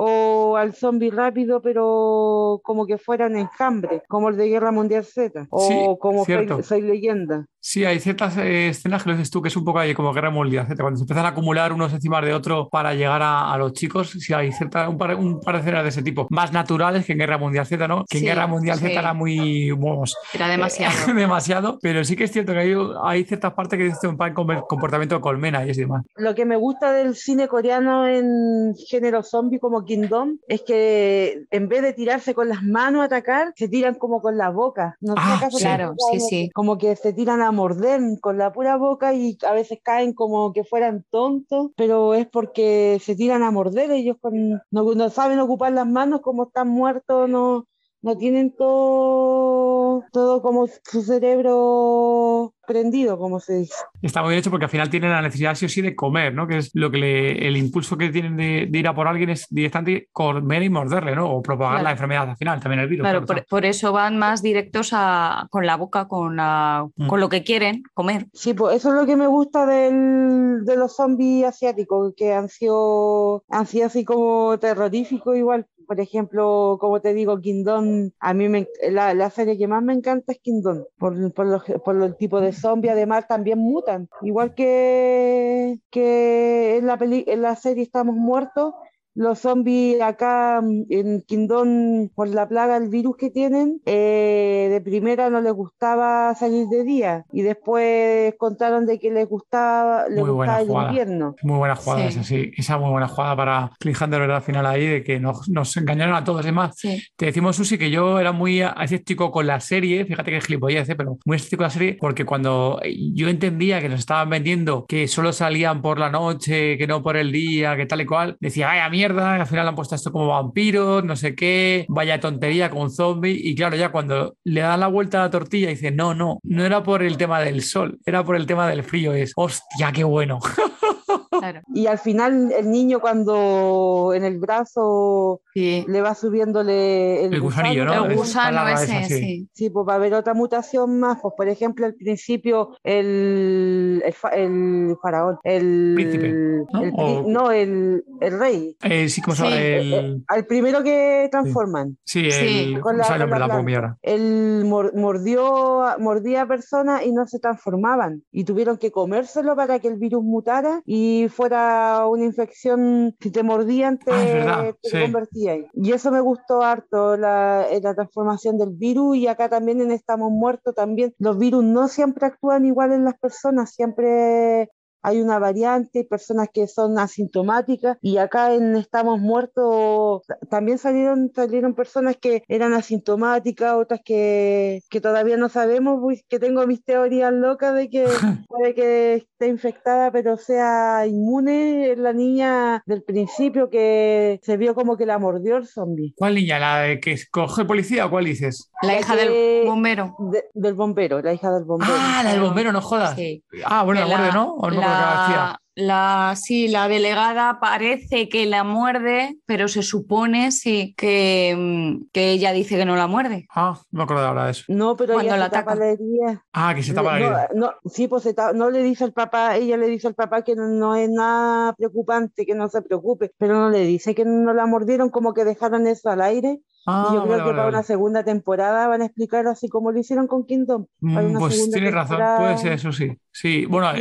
[0.00, 5.46] o al zombie rápido, pero como que fueran enjambre, como el de Guerra Mundial Z,
[5.50, 6.54] o Sí, como cierto.
[6.62, 7.46] soy, Soy leyenda.
[7.60, 10.12] Sí, hay ciertas eh, escenas que lo dices tú que es un poco ahí como
[10.12, 10.84] guerra mundial, etcétera.
[10.84, 14.10] Cuando se empiezan a acumular unos encima de otro para llegar a, a los chicos,
[14.10, 17.12] sí hay cierta, un, par, un par de escenas de ese tipo, más naturales que
[17.12, 18.04] en Guerra Mundial Z, ¿no?
[18.08, 18.94] Que en Sí, Guerra Mundial Z sí.
[18.96, 20.94] era muy, vamos, Era demasiado.
[21.14, 25.16] demasiado, pero sí que es cierto que hay, hay ciertas partes que dicen un comportamiento
[25.16, 26.04] de colmena y es demás.
[26.16, 31.68] Lo que me gusta del cine coreano en género zombie como Kingdom es que en
[31.68, 34.96] vez de tirarse con las manos a atacar, se tiran como con la boca.
[35.00, 35.58] No sé Ah, sí.
[35.58, 36.50] Claro, sí, sí.
[36.54, 40.52] Como que se tiran a morder con la pura boca y a veces caen como
[40.52, 45.40] que fueran tontos, pero es porque se tiran a morder ellos con, no, no saben
[45.40, 47.66] ocupar las manos como están muertos, no,
[48.02, 53.74] no tienen todo, todo como su cerebro prendido, como se dice.
[54.02, 56.32] Está muy bien hecho porque al final tienen la necesidad sí o sí de comer,
[56.34, 56.46] ¿no?
[56.46, 59.30] Que es lo que le- el impulso que tienen de, de ir a por alguien
[59.30, 61.28] es directamente comer y morderle, ¿no?
[61.30, 61.84] O propagar Claro.
[61.84, 63.02] la enfermedad al final, también el virus.
[63.04, 67.06] Claro, claro por, por eso van más directos a, con la boca, con, la- Mm.
[67.08, 68.26] con lo que quieren comer.
[68.34, 72.48] Sí, pues eso es lo que me gusta del, de los zombies asiáticos, que han
[72.50, 75.66] sido, han sido así como terroríficos igual.
[75.88, 79.94] Por ejemplo, como te digo, Kingdom, a mí me, la, la serie que más me
[79.94, 84.08] encanta es Kingdom, por, por, los- por tipo de zombie, además también mutan.
[84.22, 88.74] Igual que, que en la peli, en la serie Estamos Muertos,
[89.14, 94.80] los zombies acá mm, en Kingdom, por la plaga, el virus que tienen, eh, de
[94.80, 100.20] primera no les gustaba salir de día y después contaron de que les gustaba, les
[100.20, 100.88] Muy buena gustaba el jugada.
[100.88, 101.34] invierno.
[101.42, 102.08] Muy buena jugada Sí.
[102.08, 102.50] esa, sí.
[102.56, 104.36] Esa muy buena jugada para Cliffhanger, ¿verdad?
[104.36, 106.44] Al final ahí, de que nos, nos engañaron a todos.
[106.46, 107.02] Es más, Sí.
[107.16, 110.88] te decimos, Susi, que yo era muy escéptico con la serie, fíjate que es gilipollez,
[110.88, 110.94] ¿eh?
[110.96, 112.80] pero muy escéptico con la serie, porque cuando
[113.14, 117.16] yo entendía que nos estaban vendiendo que solo salían por la noche, que no por
[117.16, 120.26] el día, que tal y cual, decía, vaya mierda, al final han puesto esto como
[120.26, 124.88] vampiros, no sé qué, vaya tontería con zombie, y claro, ya cuando le dan la
[124.88, 128.24] vuelta a la tortilla, dice, no, no, no era por el tema del sol, era
[128.24, 130.40] por el tema del frío, es, hostia, qué bueno.
[131.38, 131.60] Claro.
[131.74, 135.84] Y al final el niño cuando en el brazo Sí.
[135.88, 138.10] le va subiéndole el, El gusanillo, gusano, ¿no?
[138.10, 139.14] El gusano ese, esa, sí.
[139.18, 139.48] sí.
[139.52, 141.18] Sí, pues va a haber otra mutación más.
[141.20, 146.28] Pues por ejemplo, al principio el, el, el faraón, el Príncipe,
[146.72, 146.82] ¿no?
[146.82, 148.76] el O- no, el, el rey.
[148.82, 149.48] Eh, sí, como se Sí.
[149.48, 149.60] llama?
[149.62, 151.96] Eh, El, eh, al primero que transforman.
[152.04, 153.96] sí, Sí, el, con la- sé el con la llora.
[154.02, 158.22] Él mor- mordió, a- mordía a personas y no se transformaban.
[158.30, 163.14] Y tuvieron que comérselo para que el virus mutara y fuera una infección.
[163.20, 165.00] Si te mordían, te, Ah, te sí.
[165.00, 165.58] convertías.
[165.74, 169.16] Y eso me gustó harto, la, eh, la transformación del virus.
[169.16, 173.18] Y acá también en Estamos Muertos, también los virus no siempre actúan igual en las
[173.18, 174.70] personas, siempre
[175.02, 180.78] hay una variante, hay personas que son asintomáticas y acá en Estamos Muertos ta- también
[180.78, 186.66] salieron, salieron personas que eran asintomáticas, otras que, que todavía no sabemos, pues, que tengo
[186.66, 188.04] mis teorías locas de que
[188.48, 194.74] puede que esté infectada pero sea inmune, es la niña del principio que se vio
[194.74, 196.14] como que la mordió el zombie.
[196.16, 196.58] ¿Cuál niña?
[196.58, 198.70] ¿La de que coge el policía o cuál dices?
[198.82, 200.14] La La hija que- del bombero.
[200.18, 201.92] De- del bombero, la hija del bombero.
[201.96, 203.14] Ah, la del bombero, no jodas.
[203.16, 203.42] Sí.
[203.64, 204.54] Ah, bueno, la Que muerde, ¿no?
[204.54, 210.94] ¿O no la, la- sí, la delegada parece que la muerde, pero se supone sí
[210.96, 213.46] que, mm, que ella dice que no la muerde.
[213.54, 214.64] Ah, no me acuerdo ahora de eso.
[214.68, 215.84] No, pero Cuando ella la se tapa ataca.
[215.86, 216.44] la herida.
[216.52, 217.48] Ah, que se tapa la no, herida.
[217.54, 220.42] no, sí, pues se ta- no le dice al papá, ella le dice al papá
[220.42, 224.24] que no, no es nada preocupante, que no se preocupe, pero no le dice que
[224.24, 227.42] no la mordieron, como que dejaron eso al aire Ah, y yo creo vale, que
[227.42, 227.76] vale, para vale.
[227.76, 230.86] una segunda temporada van a explicar así como lo hicieron con Kingdom.
[231.00, 233.16] Para Mm, una Pues tienes razón, puede ser eso sí.
[233.40, 233.92] Sí, bueno,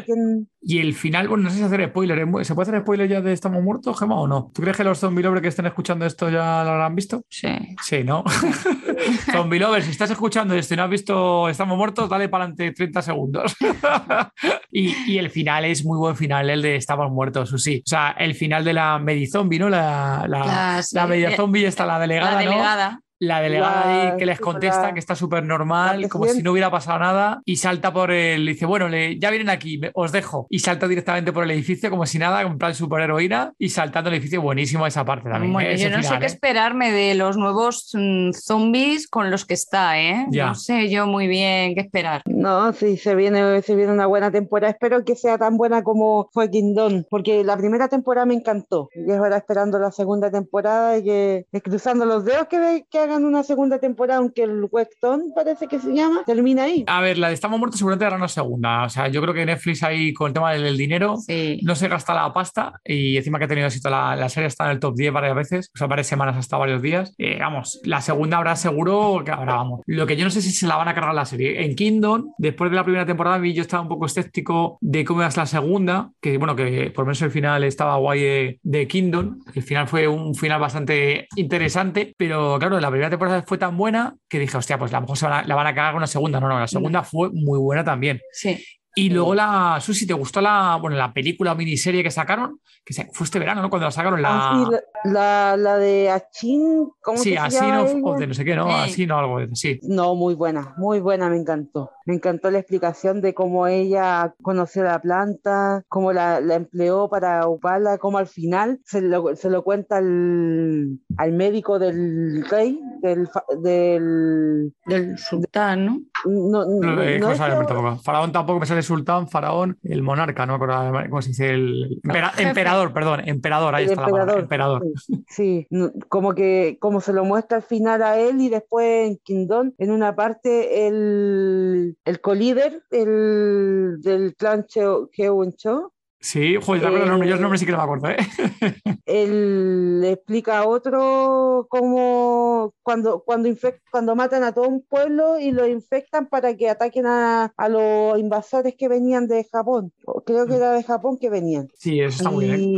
[0.62, 2.18] y el final, bueno, no sé si hacer spoiler.
[2.18, 2.26] ¿eh?
[2.44, 4.50] ¿Se puede hacer spoiler ya de Estamos Muertos, Gemma, o no?
[4.52, 7.22] ¿Tú crees que los zombie lovers que estén escuchando esto ya lo habrán visto?
[7.30, 7.50] Sí.
[7.84, 8.24] Sí, ¿no?
[9.32, 12.72] zombie lovers, si estás escuchando esto y no has visto Estamos Muertos, dale para adelante
[12.72, 13.56] 30 segundos.
[14.72, 17.84] y, y el final es muy buen final, el de Estamos Muertos, sí.
[17.86, 19.70] O sea, el final de la Medizombie, ¿no?
[19.70, 23.02] La, la, La- sí, la media eh, zombie está la delegada, La ¿no?
[23.20, 26.52] La delegada La- ahí que les contesta la- que está súper normal, como si no
[26.52, 28.46] hubiera pasado nada, y salta por el.
[28.46, 30.48] Dice, bueno, le- ya vienen aquí, me- os dejo.
[30.50, 34.16] Y salta directamente por el edificio como si nada, en plan superheroína, y saltando el
[34.18, 35.52] edificio, buenísimo esa parte también.
[35.54, 35.74] Bueno, ¿eh?
[35.74, 36.28] Ese yo no sé qué ¿eh?
[36.28, 40.26] esperarme de los nuevos mm, zombies con los que está, ¿eh?
[40.30, 40.48] Ya.
[40.48, 42.22] No sé yo muy bien qué esperar.
[42.42, 44.72] No, sí, se viene, se viene una buena temporada.
[44.72, 48.90] Espero que sea tan buena como fue Kingdom, porque la primera temporada me encantó.
[48.96, 52.86] Y es ahora esperando la segunda temporada y que y cruzando los dedos que, ve-
[52.90, 56.84] que hagan una segunda temporada, aunque el Weston parece que se llama, termina ahí.
[56.88, 58.84] A ver, la de Estamos Muertos seguramente hará una segunda.
[58.86, 61.18] O sea, yo creo que Netflix ahí con el tema del, del dinero.
[61.18, 61.60] Sí.
[61.64, 64.66] No se gasta la pasta y encima que ha tenido éxito la, la serie está
[64.66, 67.14] en el top 10 varias veces, o sea, varias semanas hasta varios días.
[67.18, 69.82] Eh, vamos, la segunda habrá seguro que habrá, vamos.
[69.86, 71.64] Lo que yo no sé si se la van a cargar la serie.
[71.66, 75.04] En Kingdom, después de la primera temporada, a mí yo estaba un poco escéptico de
[75.06, 77.98] cómo iba a ser la segunda, que bueno, que por lo menos el final estaba
[77.98, 79.40] guay de, de Kingdom.
[79.54, 84.16] El final fue un final bastante interesante, pero claro, la primera temporada fue tan buena
[84.30, 85.98] que dije, hostia, pues a lo mejor se van a- la van a cagar con
[86.00, 86.40] una segunda.
[86.40, 88.20] No, no, la segunda fue muy buena también.
[88.32, 88.64] Sí.
[88.96, 92.60] Y luego la, Susi, ¿te gustó la, bueno, la película o miniserie que sacaron?
[92.84, 93.70] Que se- fue este verano, ¿no?
[93.70, 94.30] Cuando la sacaron, la...
[94.32, 94.72] Ah, sí,
[95.06, 95.12] la,
[95.54, 98.66] la, la de Achin, ¿cómo Sí, se así llama o de no sé qué, ¿no?
[98.66, 98.74] Sí.
[98.74, 99.78] Así no, algo de sí.
[99.84, 101.92] No, muy buena, muy buena, me encantó.
[102.08, 107.46] Me encantó la explicación de cómo ella conoció la planta, cómo la, la empleó para
[107.46, 113.28] ocuparla, cómo al final se lo, se lo cuenta al, al médico del rey, del,
[113.28, 116.00] fa- del Del sultán, ¿no?
[116.26, 118.04] no, No, no, eh, no ¿cómo es que-?
[118.04, 122.00] Faraón tampoco me sale sultán, faraón, el monarca, no me acuerdo cómo se dice el
[122.04, 122.48] empera- Jefe.
[122.50, 124.84] emperador, perdón, emperador, ahí El está la palabra, emperador.
[125.28, 125.68] Sí,
[126.10, 129.92] como que como se lo muestra al final a él y después en Kingdom, en
[129.92, 137.12] una parte el, el colíder el, del clan Cheo- Cheoncho, Sí, joder, ¿te acuerdas el
[137.12, 137.30] nombre?
[137.30, 138.18] Yo el Eh, nombre sí que no me acuerdo, ¿eh?
[139.06, 145.40] él le explica a otro cómo cuando, cuando, infec- cuando matan a todo un pueblo
[145.40, 149.94] y lo infectan para que ataquen a, a los invasores que venían de Japón.
[150.26, 151.70] Creo que era de Japón que venían.
[151.74, 152.72] Sí, eso está muy bien.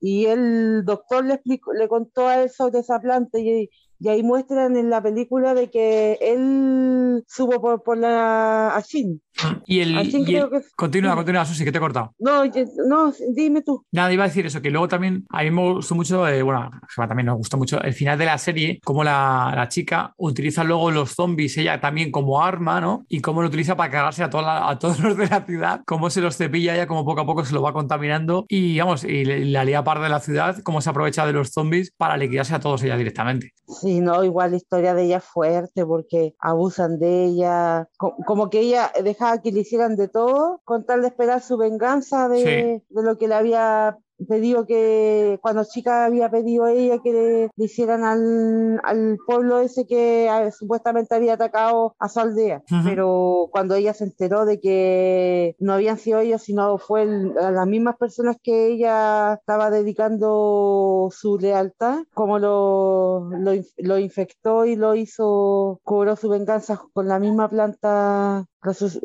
[0.00, 3.70] Y el doctor le explicó, le contó a él sobre esa planta y,
[4.00, 9.20] y ahí muestran en la película de que él subo por, por la Ashin.
[9.66, 12.14] Y el, Ashin y el- creo que Continúa, continúa, Susi, que te he cortado.
[12.18, 13.84] no, yo- no, dime tú.
[13.92, 16.70] Nada, iba a decir eso, que luego también a mí me gustó mucho, eh, bueno,
[16.96, 20.90] también nos gustó mucho el final de la serie, cómo la, la chica utiliza luego
[20.90, 23.04] los zombies, ella también como arma, ¿no?
[23.08, 25.80] Y cómo lo utiliza para cargarse a, toda la- a todos los de la ciudad,
[25.86, 29.04] cómo se los cepilla ella, como poco a poco se lo va contaminando y, vamos,
[29.04, 32.54] y la lía par de la ciudad, cómo se aprovecha de los zombies para liquidarse
[32.54, 33.52] a todos ella directamente.
[33.66, 38.60] Sí, no, igual la historia de ella fuerte porque abusan de ella, co- como que
[38.60, 43.02] ella dejaba que le hicieran de todo con tal de esperar su venganza de, de
[43.02, 47.64] lo que le había pedido que, cuando chica había pedido a ella que le, le
[47.64, 52.62] hicieran al, al pueblo ese que ah, supuestamente había atacado a su aldea.
[52.84, 57.50] Pero cuando ella se enteró de que no habían sido ellos, sino fue el- a
[57.50, 64.76] las mismas personas que ella estaba dedicando su lealtad, como lo, lo, lo infectó y
[64.76, 68.44] lo hizo, cobró su venganza con la misma planta,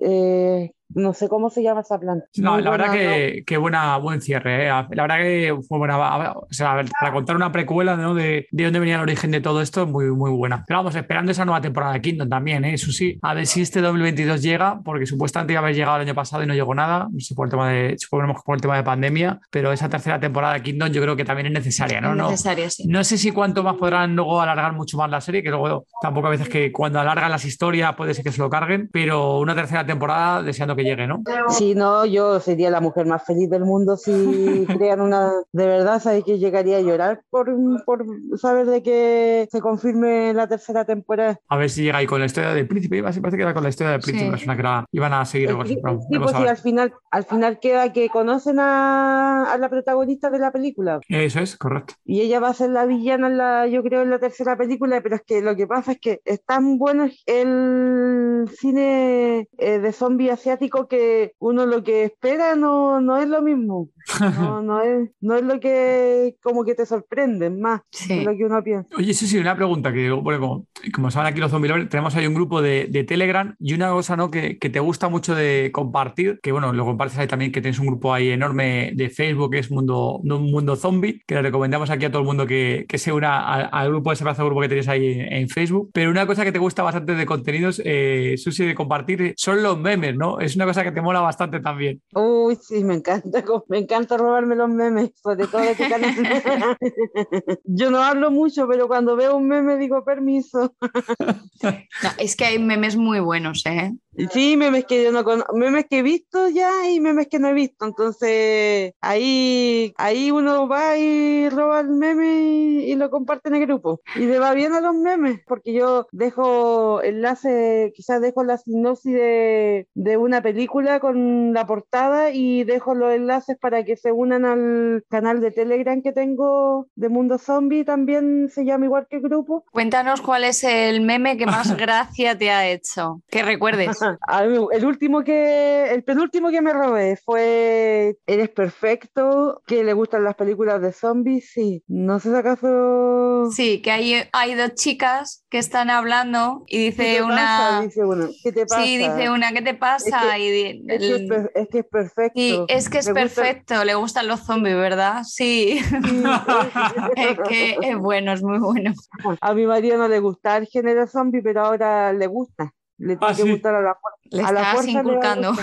[0.01, 2.25] eh, no sé cómo se llama esa planta.
[2.37, 4.65] No, Muy la verdad que, que buena, buen cierre.
[4.65, 4.69] ¿eh?
[4.69, 5.97] La verdad que fue buena.
[6.35, 8.13] O sea, para contar una precuela ¿no?
[8.13, 10.63] de, de dónde venía el origen de todo esto, muy, muy buena.
[10.67, 12.73] Pero vamos, esperando esa nueva temporada de Kingdom también, ¿eh?
[12.75, 13.17] eso sí.
[13.21, 16.43] A ver si este 2022 llega, porque supuestamente iba a haber llegado el año pasado
[16.43, 17.07] y no llegó nada.
[17.11, 20.19] No sé por el tema de, suponemos por el tema de pandemia, pero esa tercera
[20.19, 22.11] temporada de Kingdom yo creo que también es necesaria, ¿no?
[22.11, 22.85] Es No, necesario, sí.
[22.87, 26.27] no sé si cuánto más podrán luego alargar mucho más la serie, que luego tampoco
[26.27, 29.55] a veces que cuando alargan las historias puede ser que se lo carguen, pero una
[29.55, 31.21] tercera temporada deseando que llegue, ¿no?
[31.49, 34.11] Si no, yo sería la mujer más feliz del mundo si
[34.67, 35.31] crean una.
[35.51, 37.47] De verdad, sabes que llegaría a llorar por,
[37.85, 38.05] por
[38.37, 41.39] saber de que se confirme la tercera temporada.
[41.47, 42.97] A ver si llega ahí con la historia del príncipe.
[42.97, 44.45] Iba- Parece que era con la historia del príncipe, Sí.
[44.49, 45.49] era- iban a seguir.
[45.65, 45.79] Sí, sí,
[46.19, 50.39] pues a sí, al final, al final queda que conocen a, a la protagonista de
[50.39, 50.99] la película.
[51.07, 51.93] Eso es, correcto.
[52.03, 55.01] Y ella va a ser la villana, en la, yo creo, en la tercera película,
[55.01, 59.91] pero es que lo que pasa es que es tan bueno el cine eh, de
[59.91, 60.31] zombies
[60.65, 63.89] asiático que uno lo que espera no, no es lo mismo.
[64.19, 68.19] No, no, es, no es lo que como que te sorprende, más Sí.
[68.19, 68.95] de lo que uno piensa.
[68.97, 72.15] Oye, sí, sí, una pregunta que, bueno, como, como saben aquí los zombies, lovers, tenemos
[72.15, 74.29] ahí un grupo de, de Telegram y una cosa, ¿no?
[74.29, 77.79] Que, que te gusta mucho de compartir, que bueno, lo compartes ahí también, que tienes
[77.79, 81.89] un grupo ahí enorme de Facebook, que es Mundo, un mundo Zombie, que le recomendamos
[81.89, 84.61] aquí a todo el mundo que, que se una al, al grupo, ese de grupo
[84.61, 85.89] que tenéis ahí en, en Facebook.
[85.93, 89.79] Pero una cosa que te gusta bastante de contenidos, eh, Susi, de compartir, son los
[89.79, 90.39] memes, ¿no?
[90.39, 92.01] Es una cosa que te mola bastante también.
[92.13, 96.15] Uy, sí, me encanta, me encanta robarme los memes, sobre todo de tu canal.
[97.63, 100.75] Yo no hablo mucho, pero cuando veo un meme digo permiso.
[102.03, 103.93] No, es que hay memes muy buenos, ¿eh?
[104.31, 107.49] Sí, memes que yo no conozco, memes que he visto ya y memes que no
[107.49, 107.85] he visto.
[107.85, 113.65] Entonces, ahí, ahí uno va y roba el meme y, y lo comparte en el
[113.65, 114.01] grupo.
[114.15, 119.13] Y le va bien a los memes, porque yo dejo enlace, quizás dejo la sinopsis
[119.13, 124.45] de, de una película con la portada y dejo los enlaces para que se unan
[124.45, 129.21] al canal de Telegram que tengo de Mundo Zombie, también se llama igual que el
[129.21, 129.65] grupo.
[129.71, 133.21] Cuéntanos cuál es el meme que más gracia te ha hecho.
[133.29, 134.04] Que recuerdes.
[134.27, 139.93] A mí, el último que, el penúltimo que me robé fue Eres perfecto, que le
[139.93, 141.83] gustan las películas de zombies, sí.
[141.87, 143.49] No sé si acaso.
[143.51, 147.35] Sí, que hay, hay dos chicas que están hablando y ¿Qué dice te una.
[147.35, 147.81] pasa?
[147.81, 148.27] Dice una.
[148.43, 148.83] ¿Qué te pasa?
[148.83, 150.37] Sí, dice una, ¿qué te pasa?
[150.39, 152.31] y Es que es, per- es que es perfecto.
[152.39, 155.23] Sí, es que es Le gusta- perfecto, le gustan los zombies, ¿verdad?
[155.23, 155.79] Sí, Sí.
[157.15, 158.93] es que es bueno, es muy bueno.
[159.41, 162.73] A mi marido no le gusta el género zombie, pero ahora le gusta.
[162.97, 163.51] Le tiene Ah, que sí.
[163.51, 164.19] gustar a la fuerza.
[164.31, 165.51] Le A la estás fuerza inculcando.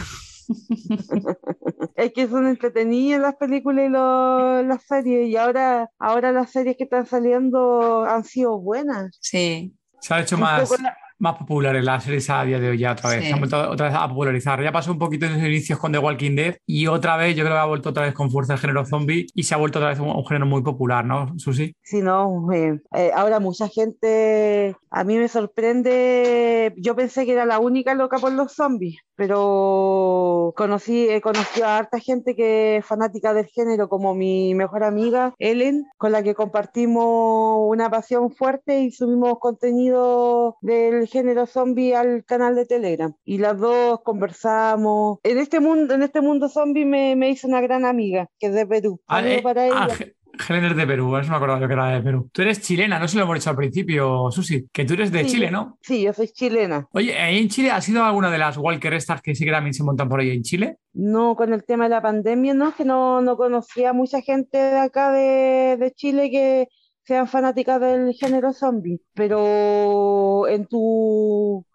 [1.96, 6.76] Es que son entretenidas las películas y lo- las series, y ahora, ahora las series
[6.76, 9.16] que están saliendo han sido buenas.
[9.20, 12.92] Sí, Se ha hecho más, la- más populares las series a día de hoy ya
[12.92, 13.20] otra vez.
[13.20, 13.26] Sí.
[13.28, 14.62] Se han vuelto otra vez a popularizar.
[14.62, 17.44] Ya pasó un poquito en sus inicios con The Walking Dead y otra vez yo
[17.44, 19.78] creo que ha vuelto otra vez con fuerza el género zombie y se ha vuelto
[19.78, 21.74] otra vez un, un género muy popular, ¿no, Susi?
[21.82, 27.46] Sí, no, eh, eh, ahora mucha gente, a mí me sorprende, yo pensé que era
[27.46, 32.86] la única loca por los zombies, pero conocí, he conocido a harta gente que es
[32.86, 38.80] fanática del género, como mi mejor amiga, Ellen, con la que compartimos una pasión fuerte
[38.80, 43.14] y subimos contenido del género zombie al canal de Telegram.
[43.24, 45.18] Y las dos conversamos.
[45.22, 48.54] En este mundo, en este mundo zombie me, me hizo una gran amiga, que es
[48.54, 49.00] de Perú.
[49.06, 49.94] Ah, eh, para ah, ella.
[49.94, 50.16] Ge-
[50.48, 52.28] Helen es de Perú, eso me acordaba yo que era de Perú.
[52.32, 55.24] Tú eres chilena, no se lo hemos dicho al principio, Susi, que tú eres de
[55.24, 55.30] Sí.
[55.32, 55.78] Chile, ¿no?
[55.82, 56.86] Sí, yo soy chilena.
[56.92, 59.74] Oye, ¿ahí en Chile ha sido alguna de las Walker estas que sí que también
[59.74, 60.78] se montan por ahí en Chile?
[60.94, 64.78] No, con el tema de la pandemia, no, que no, no conocía mucha gente de
[64.78, 66.68] acá de, de Chile que
[67.04, 71.66] sean fanáticas del género zombie, pero en tu,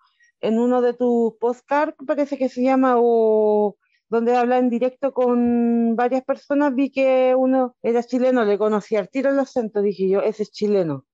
[0.41, 3.75] en uno de tus postcards, parece que se llama, o
[4.09, 9.09] donde habla en directo con varias personas, vi que uno era chileno, le conocía al
[9.09, 11.05] tiro el acento, dije yo, ese es chileno.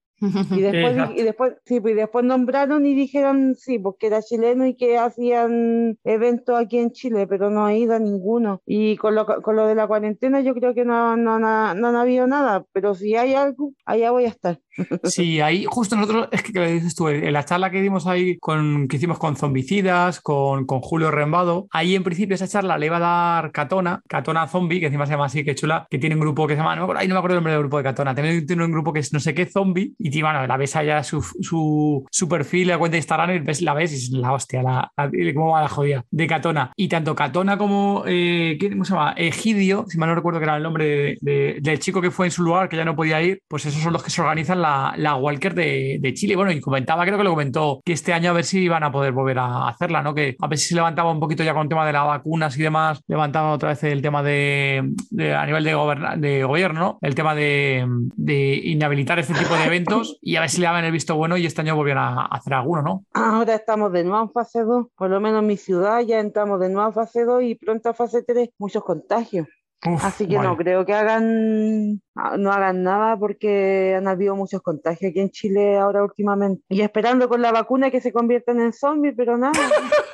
[0.52, 1.22] Y después, Exacto.
[1.22, 4.98] y después, sí, pues, y después nombraron y dijeron sí, porque era chileno y que
[4.98, 8.62] hacían eventos aquí en Chile, pero no ha ido a ninguno.
[8.66, 11.88] Y con lo, con lo de la cuarentena yo creo que no, no, no, no
[11.88, 14.60] han habido nada, pero si hay algo, allá voy a estar.
[15.04, 18.08] Sí, ahí justo nosotros, es que, que lo dices tú, en la charla que dimos
[18.08, 22.78] ahí, con, que hicimos con zombicidas, con, con Julio Rembado, ahí en principio esa charla
[22.78, 26.00] le iba a dar Catona, Catona Zombie, que encima se llama así, que chula, que
[26.00, 27.78] tiene un grupo que se llama, no ay, no me acuerdo el nombre del grupo
[27.78, 30.48] de Catona, también tiene un grupo que es no sé qué zombie, y tiene, bueno,
[30.48, 33.96] la ves allá su, su, perfil, la cuenta de Instagram, y ves, la ves y
[33.96, 34.92] es la hostia, la,
[35.34, 36.72] cómo va la jodida, de Catona.
[36.78, 39.14] Y tanto Catona como, eh, ¿quién- ¿cómo se llama?
[39.18, 42.28] Egidio, si mal no recuerdo que era el nombre de- de- del chico que fue
[42.28, 44.62] en su lugar, que ya no podía ir, pues esos son los que se organizan
[44.62, 46.36] la, la Walker de, de Chile.
[46.36, 48.92] Bueno, y comentaba, creo que lo comentó, que este año a ver si iban a
[48.92, 50.14] poder volver a hacerla, ¿no?
[50.14, 52.58] Que a ver si se levantaba un poquito ya con el tema de las vacunas
[52.58, 54.84] y demás, levantaba otra vez el tema de,
[55.36, 55.72] a nivel de,
[56.18, 57.00] de gobierno, ¿no?
[57.02, 60.86] El tema de, de inhabilitar este tipo de eventos y a ver si le daban
[60.86, 63.06] el visto bueno y este año volvían a, a hacer alguno, ¿no?
[63.14, 66.60] Ahora estamos de nuevo en fase 2, por lo menos en mi ciudad ya entramos
[66.60, 69.48] de nuevo a fase 2 y pronto a fase 3, muchos contagios.
[69.86, 70.48] Uf, Así que vale.
[70.48, 75.30] no creo que hagan, ah, no hagan nada porque han habido muchos contagios aquí en
[75.30, 76.64] Chile ahora últimamente.
[76.70, 79.52] Y esperando con la vacuna que se conviertan en zombies, pero nada.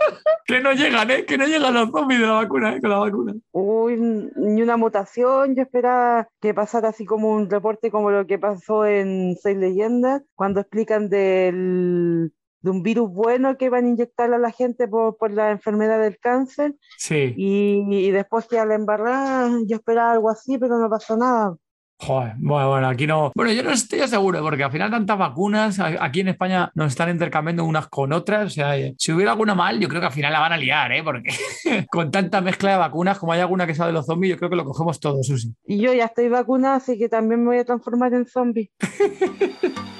[0.49, 1.25] Que no llegan, ¿eh?
[1.25, 2.81] Que no llegan los zombies de la vacuna, ¿eh?
[2.81, 3.35] Con la vacuna.
[3.51, 3.97] Uy,
[4.35, 5.55] ni una mutación.
[5.55, 10.23] Yo esperaba que pasara así como un reporte como lo que pasó en Seis Leyendas,
[10.33, 15.17] cuando explican del, de un virus bueno que van a inyectar a la gente por,
[15.17, 16.73] por la enfermedad del cáncer.
[16.97, 17.35] Sí.
[17.37, 21.57] Y, y después que a la embarrada, yo esperaba algo así, pero no pasó nada.
[22.01, 23.29] Joder, bueno, bueno, aquí no.
[23.35, 27.09] Bueno, yo no estoy seguro, porque al final tantas vacunas, aquí en España nos están
[27.09, 28.45] intercambiando unas con otras.
[28.45, 30.57] O sea, eh, si hubiera alguna mal, yo creo que al final la van a
[30.57, 31.03] liar, ¿eh?
[31.03, 31.29] Porque
[31.91, 34.49] con tanta mezcla de vacunas, como hay alguna que sea de los zombies, yo creo
[34.49, 35.53] que lo cogemos todos, Susi.
[35.67, 38.71] Y yo ya estoy vacunada, así que también me voy a transformar en zombie.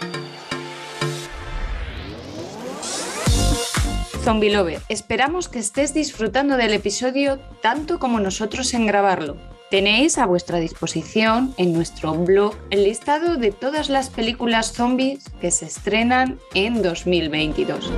[4.23, 9.58] Zombie Lover, esperamos que estés disfrutando del episodio tanto como nosotros en grabarlo.
[9.69, 15.51] Tenéis a vuestra disposición en nuestro blog el listado de todas las películas zombies que
[15.51, 17.91] se estrenan en 2022.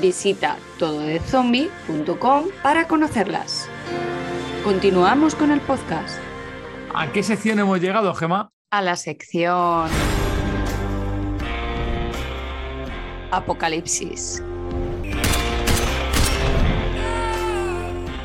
[0.00, 3.68] Visita tododezombie.com para conocerlas.
[4.62, 6.20] Continuamos con el podcast.
[6.94, 8.52] ¿A qué sección hemos llegado, Gema?
[8.70, 9.90] A la sección
[13.32, 14.40] Apocalipsis.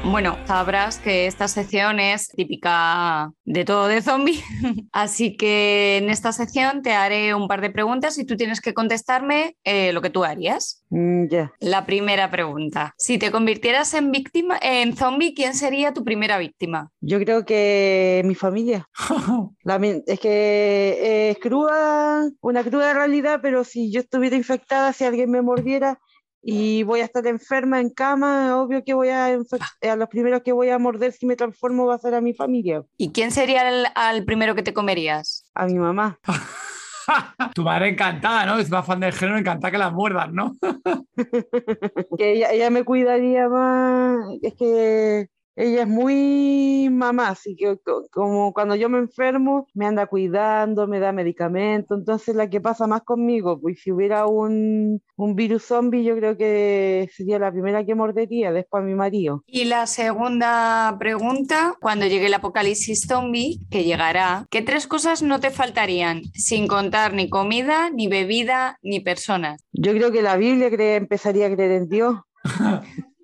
[0.09, 4.41] Bueno, sabrás que esta sección es típica de todo de zombie,
[4.93, 8.73] así que en esta sección te haré un par de preguntas y tú tienes que
[8.73, 10.83] contestarme eh, lo que tú harías.
[10.89, 11.51] Mm, ya.
[11.59, 16.89] La primera pregunta: si te convirtieras en víctima, en zombie, ¿quién sería tu primera víctima?
[17.01, 18.87] Yo creo que mi familia.
[19.65, 25.29] Lamen- es que es cruda, una cruda realidad, pero si yo estuviera infectada, si alguien
[25.29, 25.99] me mordiera
[26.41, 30.41] y voy a estar enferma en cama, obvio que voy a, infec- a los primeros
[30.43, 33.31] que voy a morder si me transformo va a ser a mi familia, ¿Y quién
[33.31, 35.49] sería el al primero que te comerías?
[35.55, 36.19] a mi mamá.
[37.55, 38.57] tu madre encantada, ¿no?
[38.59, 40.55] Es más fan del género, encantada que la muerdan, ¿no?
[42.17, 45.27] Que ella, ella me cuidaría más, es que
[45.57, 50.87] ella es muy mamá, así que co- como cuando yo me enfermo, me anda cuidando,
[50.87, 55.63] me da medicamento, entonces la que pasa más conmigo, pues si hubiera un, un virus
[55.65, 59.43] zombie, yo creo que sería la primera que mordería, después a mi marido.
[59.47, 65.39] Y la segunda pregunta, cuando llegue el apocalipsis zombie, que llegará, ¿qué tres cosas no
[65.39, 66.21] te faltarían?
[66.33, 69.61] Sin contar ni comida, ni bebida, ni personas.
[69.71, 72.15] Yo creo que la Biblia cre- empezaría a creer en Dios.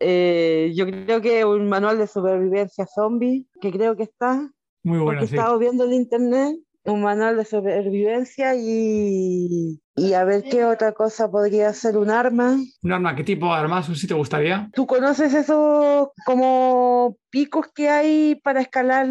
[0.00, 4.50] Eh, yo creo que un manual de supervivencia zombie, que creo que está,
[4.82, 5.34] Muy bueno, he sí.
[5.36, 11.30] estado viendo en internet un manual de supervivencia y, y a ver qué otra cosa
[11.30, 12.56] podría ser un arma.
[12.82, 14.70] Un arma, ¿qué tipo de arma, Susi, te gustaría?
[14.72, 19.06] ¿Tú conoces esos como picos que hay para escalar